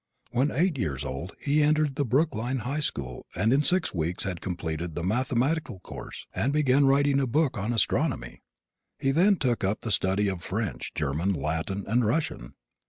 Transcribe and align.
When 0.31 0.49
eight 0.49 0.79
years 0.79 1.05
old 1.05 1.33
he 1.39 1.61
entered 1.61 1.93
the 1.93 2.03
Brookline 2.03 2.57
High 2.65 2.79
School 2.79 3.27
and 3.35 3.53
in 3.53 3.61
six 3.61 3.93
weeks 3.93 4.23
had 4.23 4.41
completed 4.41 4.95
the 4.95 5.03
mathematical 5.03 5.79
course 5.81 6.25
and 6.33 6.51
began 6.51 6.87
writing 6.87 7.19
a 7.19 7.27
book 7.27 7.55
on 7.55 7.71
astronomy. 7.71 8.41
He 8.97 9.11
then 9.11 9.35
took 9.35 9.63
up 9.63 9.81
the 9.81 9.91
study 9.91 10.27
of 10.27 10.41
French, 10.41 10.91
German, 10.95 11.33
Latin 11.33 11.83
and 11.87 12.03
Russian. 12.03 12.55